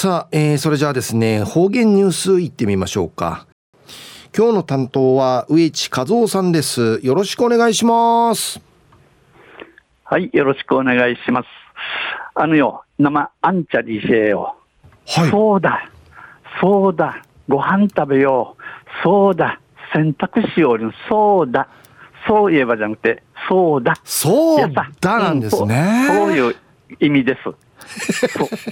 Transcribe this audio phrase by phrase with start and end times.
[0.00, 3.46] さあ、えー、それじゃあですね、方言ニュースいってみましょうか。
[4.34, 7.00] 今日の担当は植地和夫さんです。
[7.02, 8.62] よろしくお願いします。
[10.04, 11.46] はい、よろしくお願いします。
[12.34, 14.56] あのよ、生あんちゃりせよ。
[15.06, 15.30] はい。
[15.30, 15.90] そうだ、
[16.62, 18.62] そうだ、ご飯食べよう。
[19.04, 19.60] そうだ、
[19.92, 21.68] 洗濯しようそうだ。
[22.26, 24.00] そういえばじゃなくて、そうだ。
[24.02, 26.06] そうだなんですね。
[26.08, 26.56] そういう
[27.00, 27.69] 意味です。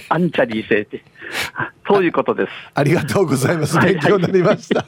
[0.09, 1.03] アンチャリー性って。
[1.87, 2.51] そういうことです。
[2.75, 3.79] ありがとうございます。
[3.79, 4.85] 勉強になりました。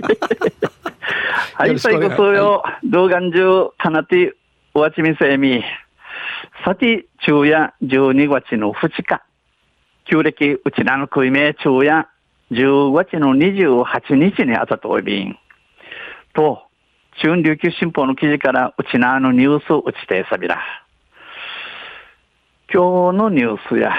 [1.56, 4.36] はい、最後そうよ、動画中、かなて、
[4.74, 5.64] おわちみせみ。
[6.64, 9.22] さて、昼夜12月の2日。
[10.06, 12.08] 旧暦、うちらの食いめ昼夜
[12.52, 15.38] 10月の28日にあたとおびん。
[16.34, 16.64] と、
[17.22, 20.60] 中琉球新報の記事からうちなのニュースうちてさびら。
[22.74, 23.92] 今日のニュースや、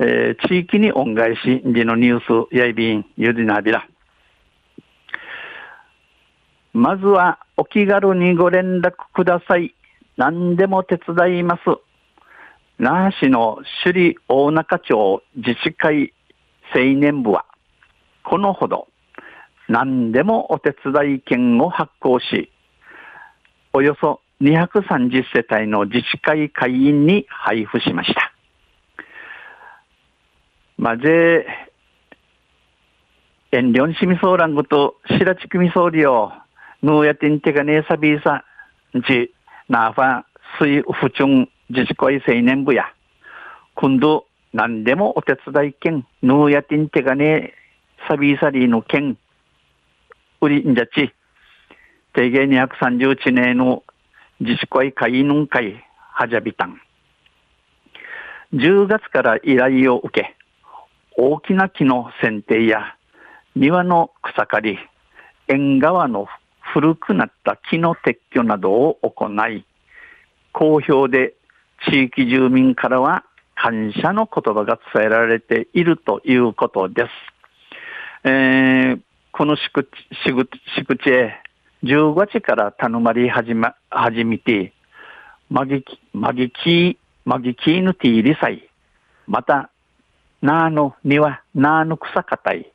[0.00, 3.86] えー、地域に恩返しでのニュースやいびんゆりなびら。
[6.72, 9.74] まずはお気軽にご連絡ください。
[10.16, 11.62] 何でも手伝います。
[12.78, 16.12] 那覇市の首里大中町自治会
[16.72, 17.44] 青年部は、
[18.22, 18.88] このほど
[19.68, 22.52] 何でもお手伝い券を発行し、
[23.72, 28.32] およそ230世帯の自治会会員に配布しました。
[30.78, 31.44] まぜ、
[33.50, 36.32] えんりょんしみそうらんごと、しらちくみそうりよ、
[36.82, 38.44] ぬうやてんてがねえさびいさ、
[38.96, 39.34] んち、
[39.68, 40.24] なあファン、
[40.56, 42.84] すい、ふちゅん、じちこい青年部や、
[43.74, 47.54] くんど、なんでもお手伝いけん、ぬうやてんてがねえ
[48.06, 49.18] さびいさりのけん、
[50.40, 51.12] うりんじゃち、
[52.14, 53.82] てげ二百三十一年の
[54.40, 56.80] じちこい会んかい、はじゃびたん。
[58.54, 60.37] 10月から依頼を受け、
[61.20, 62.94] 大きな木の剪定や
[63.56, 64.78] 庭の草刈り、
[65.48, 66.28] 縁側の
[66.72, 69.64] 古くなった木の撤去などを行い、
[70.52, 71.34] 好評で
[71.90, 73.24] 地域住民からは
[73.56, 77.08] 感謝の言葉が伝えられているということです。
[78.22, 79.00] えー、
[79.32, 79.88] この敷地、
[80.24, 81.42] 敷地へ
[81.82, 84.72] 10月から頼まれ始ま、始めて、
[85.50, 88.70] まぎき、まぎき、まぎきぬていりさい。
[89.26, 89.72] また、
[90.42, 92.70] なあの庭、なあの草かたい。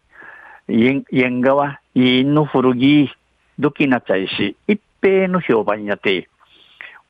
[0.68, 3.10] 縁側、いんの古着、
[3.60, 6.30] どきなちゃいし、一平の評判やて、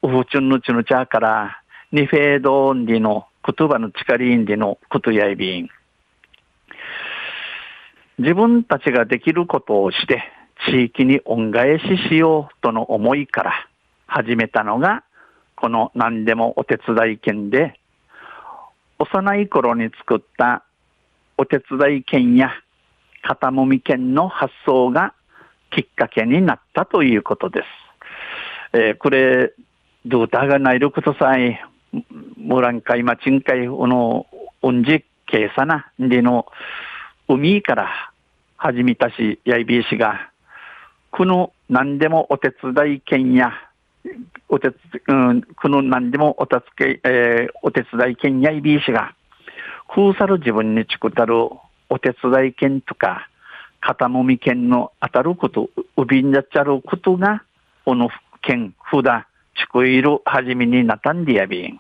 [0.02, 1.60] うふちゅんのちのちゃから、
[1.92, 5.70] にフェードンディの言葉の力んでのことやいびん。
[8.20, 10.24] 自分たちができることをして、
[10.70, 13.54] 地域に恩返ししようとの思いから
[14.08, 15.04] 始めたのが、
[15.56, 17.80] この何でもお手伝い券で、
[19.00, 20.64] 幼い頃に作った
[21.38, 22.52] お手伝い券や
[23.24, 25.14] 肩もみ券の発想が
[25.72, 28.78] きっかけになったということです。
[28.78, 29.54] えー、これ、
[30.06, 31.62] どうたがないることさえ、
[32.38, 34.28] もらんかいまちんかい、おの、
[34.62, 36.48] おんじけいさな、での、
[37.28, 37.90] 海から
[38.58, 40.30] 始めたし、やいびいしが、
[41.12, 43.54] この何でもお手伝い券や、
[44.50, 44.70] お手、
[45.08, 49.16] うん、この何でもお助け、えー、お手伝い券やいびいしが、
[49.94, 51.36] 空さる自分にちくたる
[51.90, 53.30] お手伝い券とか、
[53.82, 57.44] 肩もみ券の当たること、うびんじゃっちゃることが、
[57.86, 58.10] この
[58.42, 61.80] 券、ふだ、ちくいるはじめになたんでやびん。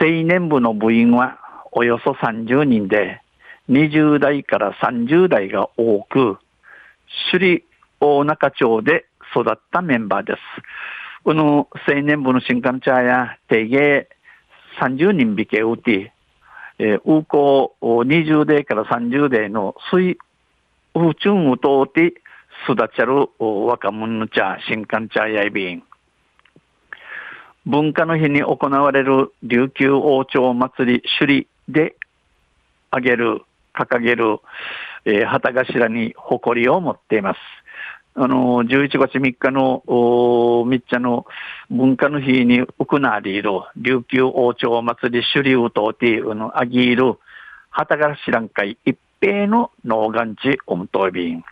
[0.00, 1.38] 青年部の部員は
[1.72, 3.22] およそ30人で、
[3.68, 6.38] 20代から30代が多く、
[7.30, 7.64] 首里
[8.00, 10.38] 大中町で育ったメンバーです。
[11.24, 14.08] この青年部の新幹茶や定芸
[14.80, 16.12] 30人引けうて、
[16.78, 20.18] えー、うこ20代から30代の水、
[20.94, 22.14] うちゅんうとうて
[22.70, 25.82] 育ちゃる若者の茶、新幹茶やいびん。
[27.64, 31.96] 文化の日に行われる琉球王朝祭り首里で
[32.90, 33.42] あげる、
[33.74, 34.38] 掲げる、
[35.04, 37.38] えー、旗頭に誇りを持っています。
[38.18, 41.26] あの、11月3日の、おみっちゃの
[41.68, 47.18] 文化の日に行われる琉球王朝祭り首里とていうの、あぎる
[47.68, 51.44] 旗頭ん会一平の農願地オムトビン。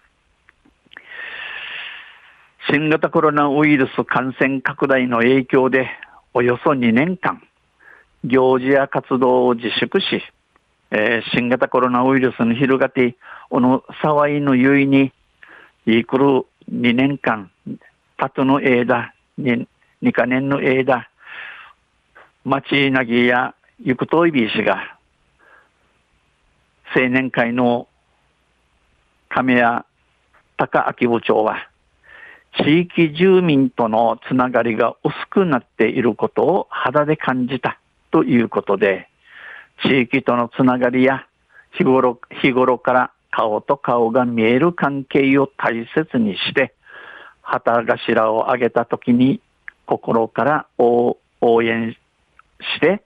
[2.71, 5.91] 新型コロナウイルス感染拡大の影響で、
[6.33, 7.43] およそ2年間、
[8.25, 10.23] 行事や活動を自粛し、
[10.91, 13.17] えー、新型コロナウイルスの広がって、
[13.51, 15.13] この騒いのゆいに、
[15.87, 17.51] いくる2年間、
[18.17, 19.67] たとの枝、に、
[20.01, 21.09] 二か年の枝、
[22.45, 24.99] 町なぎやゆくといびいしが、
[26.95, 27.89] 青年会の
[29.29, 29.83] 亀谷
[30.57, 31.69] 高明部長は、
[32.63, 37.81] 地域住民とのつながりが薄くなっていることを肌で感じた
[38.13, 39.09] ということで、
[39.83, 41.27] 地域とのつながりや
[41.73, 46.73] 日頃日頃から顔と顔が見える関係を大切にして、
[47.43, 49.41] 旗頭を上げたときに
[49.87, 51.19] 心から応
[51.65, 51.97] 援
[52.61, 53.03] して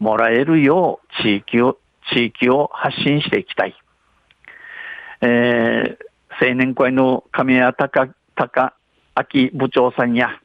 [0.00, 1.78] もらえるよう地域を、
[2.12, 3.74] 地域を発信していきたい。
[5.20, 8.72] えー、青年会の神谷隆、隆
[9.32, 10.40] 明部長さんや、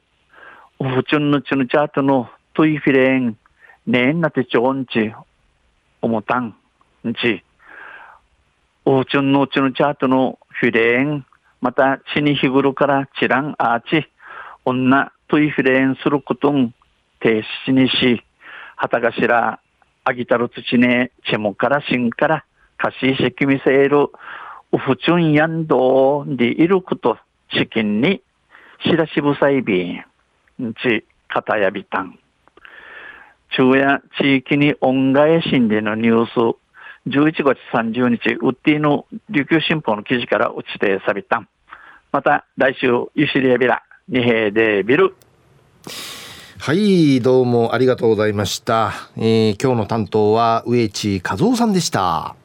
[0.78, 3.36] ウフチュンのチュヌチャートのトゥイフィレン、
[3.88, 5.12] ねんなてちょんち、
[6.02, 6.54] おもたん、
[7.04, 7.42] んち、
[8.86, 11.24] ウフチュンのチュヌチャートのフィレン、
[11.62, 14.06] また、地に日頃からチランアーチ、
[14.66, 16.74] 女、トイフィレンすることん、
[17.20, 18.22] 停止にし、
[18.76, 19.58] 旗頭、
[20.04, 22.44] あぎたる土ね、チェモからしんから、
[22.76, 24.10] かしいしきみせる、
[24.72, 27.16] ウフチュンヤンドでいること、
[27.56, 28.20] 資金に、
[28.84, 30.04] しらしぶさいびん、
[30.74, 32.18] ち、かたやびたん。
[33.48, 36.58] 昼夜、地域に恩返しんでのニュース、
[37.06, 41.48] 11月30日、ウッディの琉球新報の記事から落ちてさびたん。
[42.12, 45.14] また来週、ゆしりやびら、二平でビル。
[46.58, 48.92] はい、どうもありがとうございました。
[49.18, 52.36] えー、今日の担当は植地和夫さんでした。